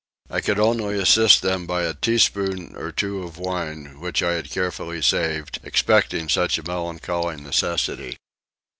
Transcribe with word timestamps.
I 0.31 0.41
could 0.41 0.57
only 0.59 0.97
assist 0.99 1.43
them 1.43 1.67
by 1.67 1.83
a 1.83 1.93
teaspoonful 1.93 2.75
or 2.75 2.91
two 2.91 3.21
of 3.21 3.37
wine 3.37 3.99
which 3.99 4.23
I 4.23 4.31
had 4.31 4.49
carefully 4.49 4.99
saved, 5.03 5.59
expecting 5.61 6.27
such 6.27 6.57
a 6.57 6.65
melancholy 6.67 7.35
necessity. 7.39 8.17